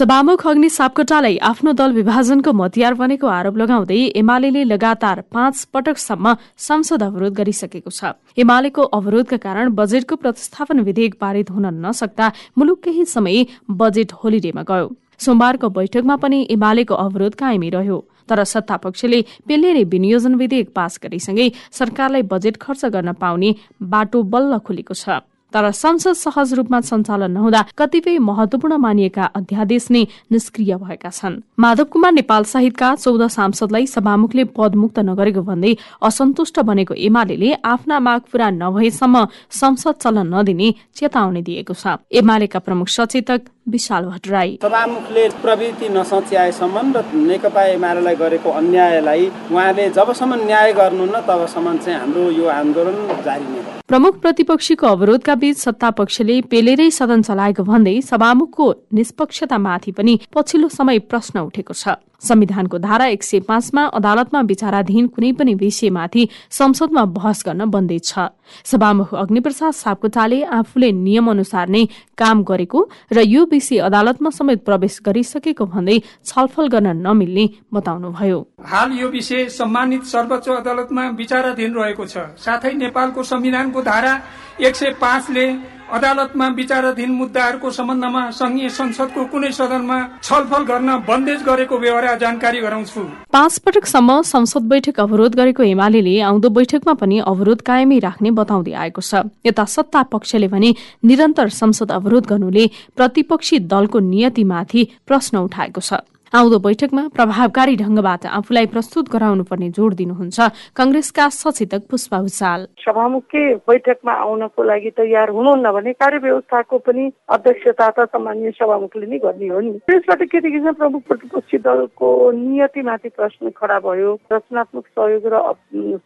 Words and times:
सभामुख 0.00 0.46
अग्नि 0.46 0.68
सापकोटालाई 0.70 1.36
आफ्नो 1.44 1.72
दल 1.76 1.92
विभाजनको 1.92 2.52
मतियार 2.52 2.94
बनेको 2.94 3.26
आरोप 3.28 3.56
लगाउँदै 3.56 3.98
एमाले 4.16 4.62
लगातार 4.64 5.20
पाँच 5.28 5.64
पटकसम्म 5.74 6.34
संसद 6.58 7.02
अवरोध 7.02 7.34
गरिसकेको 7.34 7.90
छ। 7.90 8.12
एमालेको 8.38 8.82
अवरोधका 8.96 9.36
कारण 9.36 9.74
बजेटको 9.76 10.16
प्रतिस्थापन 10.16 10.80
विधेयक 10.80 11.14
पारित 11.20 11.50
हुन 11.50 11.66
नसक्दा 11.84 12.32
मुलुक 12.56 12.80
केही 12.80 13.04
समय 13.06 13.44
बजेट 13.76 14.12
होलिडेमा 14.24 14.62
गयो। 14.64 14.88
सोमबारको 15.20 15.68
बैठकमा 15.68 16.16
पनि 16.16 16.38
एमालेको 16.50 16.94
अवरोध 16.96 17.34
कायमी 17.36 17.68
रह्यो। 17.70 17.98
तर 18.24 18.44
सत्तापक्षले 18.46 19.20
पेलेरे 19.48 19.84
विनियोजन 19.84 20.34
विधेयक 20.34 20.72
पास 20.72 20.98
गरेसँगै 21.02 21.50
सरकारलाई 21.72 22.22
बजेट 22.32 22.56
खर्च 22.56 22.84
गर्न 22.86 23.12
पाउने 23.20 23.54
बाटो 23.84 24.22
बल्ल 24.32 24.58
खुलेको 24.64 24.94
छ। 24.94 25.20
तर 25.52 25.70
संसद 25.72 26.14
सहज 26.14 26.52
रूपमा 26.54 26.80
सञ्चालन 26.82 27.30
नहुँदा 27.30 27.64
कतिपय 27.78 28.18
महत्वपूर्ण 28.20 28.76
मानिएका 28.78 29.24
अध्यादेश 29.36 29.86
नै 29.90 30.02
निष्क्रिय 30.32 30.74
भएका 30.76 31.10
छन्। 31.10 31.40
माधव 31.60 31.84
कुमार 31.92 32.12
नेपाल 32.12 32.44
सहितका 32.44 32.94
चौध 32.96 33.26
सांसदलाई 33.28 33.86
सभामुखले 33.88 34.44
पदमुक्त 34.56 34.98
नगरेको 35.08 35.42
भन्दै 35.42 35.74
असन्तुष्ट 36.02 36.60
बनेको 36.62 36.94
एमाले 37.06 37.52
आफ्ना 37.66 37.98
माग 38.00 38.20
पूरा 38.32 38.50
नभएसम्म 38.52 39.24
संसद 39.52 39.94
चल्न 40.02 40.26
नदिने 40.34 40.68
चेतावनी 40.96 41.42
दिएको 41.42 41.74
छ। 41.74 41.96
एमालेका 42.12 42.58
प्रमुख 42.60 42.88
सचेतक 42.88 43.40
विशाल 43.70 44.04
भट्टराई 44.04 44.58
सभामुखले 44.62 45.28
प्रवृत्ति 45.42 45.88
नसच्याएसम्म 45.88 46.92
र 46.96 47.02
नेकपा 47.14 47.62
एमालेलाई 47.74 48.16
गरेको 48.22 48.50
अन्यायलाई 48.60 49.26
उहाँले 49.52 49.88
जबसम्म 49.98 50.34
न्याय 50.46 50.72
गर्नु 50.72 51.04
न 51.06 51.20
तबसम्म 51.28 51.76
चाहिँ 51.78 51.98
हाम्रो 52.00 52.30
यो 52.30 52.46
आन्दोलन 52.50 52.96
जारी 53.26 53.46
नै 53.46 53.62
प्रमुख 53.90 54.18
प्रतिपक्षीको 54.22 54.86
अवरोधका 54.86 55.34
बीच 55.40 55.56
सत्ता 55.58 55.90
पक्षले 55.98 56.40
पेलेरै 56.50 56.90
सदन 56.90 57.22
चलाएको 57.28 57.62
भन्दै 57.64 57.96
सभामुखको 58.10 58.66
निष्पक्षतामाथि 58.94 59.92
पनि 59.98 60.14
पछिल्लो 60.34 60.68
समय 60.78 60.98
प्रश्न 61.10 61.36
उठेको 61.48 61.74
छ। 61.74 61.96
संविधानको 62.22 62.78
धारा 62.78 63.06
एक 63.06 63.22
सय 63.22 63.40
पाँचमा 63.48 63.84
अदालतमा 63.94 64.40
विचाराधीन 64.42 65.06
कुनै 65.08 65.32
पनि 65.32 65.54
विषयमाथि 65.54 66.28
संसदमा 66.50 67.04
बहस 67.16 67.42
गर्न 67.46 67.64
बन्देज 67.70 68.04
छ 68.04 68.28
सभामुख 68.64 69.14
अग्निप्रसाद 69.14 69.72
सापकोटाले 69.74 70.42
आफूले 70.58 70.90
नियम 70.92 71.30
अनुसार 71.30 71.68
नै 71.68 71.84
काम 72.18 72.42
गरेको 72.44 72.80
र 73.12 73.18
यो 73.24 73.44
विषय 73.50 73.78
अदालतमा 73.88 74.30
समेत 74.30 74.64
प्रवेश 74.64 75.00
गरिसकेको 75.06 75.64
भन्दै 75.66 75.98
छलफल 76.26 76.68
गर्न 76.68 76.96
नमिल्ने 77.06 77.48
बताउनुभयो। 77.74 78.38
हाल 78.66 78.92
यो 78.92 79.08
विषय 79.08 79.48
सम्मानित 79.50 80.02
सर्वोच्च 80.04 80.48
अदालतमा 80.50 81.08
विचाराधीन 81.16 81.74
रहेको 81.74 82.04
छ। 82.06 82.16
साथै 82.36 82.72
नेपालको 82.76 83.22
संविधानको 83.22 83.82
धारा 83.82 84.12
एक 84.60 84.74
सय 84.76 84.90
पाँचले 85.00 85.46
अदालतमा 85.92 86.46
विचाराधीन 86.56 87.10
मुद्दाहरूको 87.12 87.70
सम्बन्धमा 87.70 88.22
संघीय 88.30 88.68
संसदको 88.70 89.24
कुनै 89.32 89.50
सदनमा 89.52 89.98
छलफल 90.22 90.62
गर्न 90.64 90.90
बन्देज 91.08 91.42
गरेको 91.42 91.78
व्यवहार 91.78 92.18
जानकारी 92.18 92.60
गराउँछु। 92.60 93.00
पाँच 93.32 93.58
पटकसम्म 93.58 94.20
संसद 94.24 94.68
बैठक 94.70 95.00
अवरोध 95.00 95.34
गरेको 95.34 95.62
एमाले 95.64 96.18
आउँदो 96.22 96.48
बैठकमा 96.50 96.94
पनि 96.94 97.18
अवरोध 97.26 97.60
कायमै 97.62 97.98
राख्ने 97.98 98.30
बताउँदै 98.30 98.72
आएको 98.74 99.02
छ। 99.02 99.26
यता 99.46 99.64
सत्ता 99.66 100.02
पक्षले 100.12 100.48
भने 100.48 100.70
निरन्तर 101.04 101.48
संसद 101.50 101.90
अवरोध 101.92 102.26
गर्नुले 102.26 102.64
प्रतिपक्षी 102.96 103.58
दलको 103.66 103.98
नियतिमाथि 103.98 104.88
प्रश्न 105.06 105.38
उठाएको 105.40 105.80
छ। 105.80 105.92
आउँदो 106.32 106.58
बैठकमा 106.58 107.02
प्रभावकारी 107.10 107.74
ढंगबाट 107.76 108.26
आफूलाई 108.28 108.66
प्रस्तुत 108.66 109.08
गराउनु 109.10 109.44
पर्ने 109.44 109.68
जोड़ 109.74 109.94
दिनुहुन्छ 109.94 110.40
कंग्रेसका 110.78 111.28
सचेतक 111.28 111.86
पुष्पा 111.90 112.20
भूषाल 112.22 112.66
सभामुखी 112.80 113.42
बैठकमा 113.66 114.12
आउनको 114.24 114.62
लागि 114.62 114.90
तयार 114.96 115.30
हुनुहुन्न 115.30 115.72
भने 115.74 115.92
कार्य 115.92 116.18
व्यवस्थाको 116.22 116.78
पनि 116.86 117.10
अध्यक्षता 117.34 117.88
त 117.90 118.06
सामान्य 118.14 118.50
सभामुखले 118.58 119.06
नै 119.06 119.18
गर्ने 119.18 119.48
हो 119.48 119.60
नि। 119.60 119.72
त्यसबाट 119.90 120.22
के 120.30 120.40
देखिन्छ 120.40 120.76
प्रमुख 120.78 121.02
प्रतिपक्षी 121.08 121.58
दलको 121.66 122.10
नियतिमाथि 122.38 123.08
प्रश्न 123.18 123.50
खडा 123.58 123.78
भयो। 123.82 124.14
रचनात्मक 124.32 124.86
सहयोग 124.86 125.26
र 125.34 125.42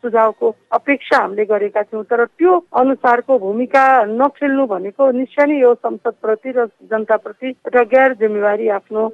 सुझावको 0.00 0.54
अपेक्षा 0.72 1.20
हामीले 1.20 1.44
गरेका 1.52 1.82
थियौँ 1.84 2.04
तर 2.08 2.24
त्यो 2.24 2.56
अनुसारको 2.80 3.38
भूमिका 3.44 3.84
नखेल्नु 4.16 4.66
भनेको 4.72 5.10
निश्चय 5.20 5.46
नै 5.52 5.60
यो 5.60 5.74
संसदप्रति 5.84 6.50
र 6.56 6.66
जनताप्रति 6.88 7.48
एउटा 7.68 7.82
गैर 7.92 8.16
जिम्मेवारी 8.24 8.68
आफ्नो 8.80 9.08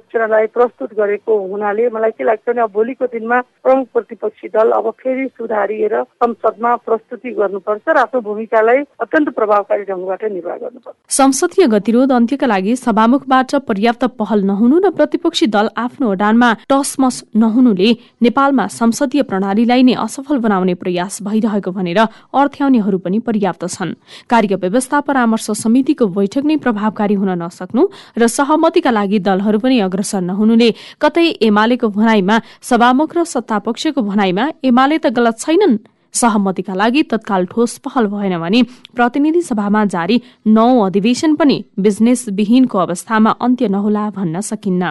प्रस्तुत 0.55 0.99
गरेको 1.01 1.37
हुनाले 1.51 1.89
मलाई 1.89 2.11
के 2.17 2.23
लाग्छ 2.23 2.43
भने 2.47 2.61
अब 2.61 2.71
भोलिको 2.71 3.05
दिनमा 3.13 3.39
प्रमुख 3.63 3.87
प्रतिपक्षी 3.93 4.47
दल 4.55 4.71
अब 4.71 4.89
फेरि 4.99 5.27
सुधारिएर 5.37 5.95
संसदमा 6.21 6.75
प्रस्तुति 6.87 7.29
गर्नुपर्छ 7.39 7.85
र 7.87 7.97
आफ्नो 7.97 8.21
भूमिकालाई 8.21 8.79
अत्यन्त 9.01 9.29
प्रभावकारी 9.35 9.83
ढङ्गबाट 9.83 10.23
निर्वाह 10.31 10.57
गर्नुपर्छ। 10.57 10.95
संसदीय 11.11 11.67
गतिरोध 11.67 12.11
अन्त्यका 12.11 12.47
लागि 12.47 12.75
सभामुखबाट 12.77 13.55
पर्याप्त 13.67 14.03
पहल 14.19 14.43
नहुनु 14.45 14.79
र 14.79 14.89
प्रतिपक्षी 14.97 15.47
दल 15.47 15.69
आफ्नो 15.77 16.11
अडानमा 16.11 16.49
टसमस 16.69 17.23
नहुनुले 17.35 17.89
नेपालमा 18.21 18.65
संसदीय 18.71 19.21
प्रणालीलाई 19.31 19.83
नै 19.83 19.93
असफल 20.05 20.37
बनाउने 20.45 20.73
प्रयास 20.83 21.21
भइरहेको 21.23 21.71
भनेर 21.71 21.99
अर्थ्याउनेहरू 22.33 22.97
पनि 23.05 23.19
पर्याप्त 23.27 23.65
छन्। 23.67 23.93
कार्य 24.29 24.55
व्यवस्था 24.61 24.99
परामर्श 25.07 25.47
समितिको 25.57 26.05
बैठक 26.17 26.43
नै 26.45 26.55
प्रभावकारी 26.65 27.15
हुन 27.15 27.31
नसक्नु 27.41 27.81
र 28.17 28.27
सहमतिका 28.29 28.91
लागि 28.91 29.19
दलहरू 29.27 29.59
पनि 29.59 29.79
अग्रसर 29.81 30.21
नहुनुले 30.21 30.69
कतै 31.01 31.27
एमालेको 31.41 31.87
भनाइमा 31.89 32.35
सभामुख 32.69 33.15
र 33.17 33.23
सत्तापक्षको 33.33 34.01
भनाइमा 34.01 34.43
एमाले 34.63 34.97
त 34.97 35.05
गलत 35.17 35.39
छैनन्। 35.39 35.77
सहमतिका 36.13 36.73
लागि 36.75 37.01
तत्काल 37.11 37.45
ठोस 37.51 37.77
पहल 37.83 38.05
भएन 38.11 38.35
भने 38.39 38.61
प्रतिनिधि 38.95 39.41
सभामा 39.41 39.83
जारी 39.93 40.17
नौ 40.47 40.67
अधिवेशन 40.85 41.35
पनि 41.35 41.57
बिजनेस 41.79 42.25
विहीनको 42.29 42.77
अवस्थामा 42.77 43.31
अन्त्य 43.39 43.67
नहोला 43.67 44.09
भन्न 44.17 44.41
सकिन्न। 44.41 44.83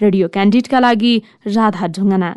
रेडियो 0.00 0.28
क्यान्डिडका 0.34 0.78
लागि 0.80 1.14
राधा 1.46 1.86
ढुङ्गाना 1.94 2.30